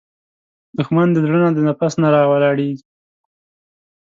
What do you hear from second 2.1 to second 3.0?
راولاړیږي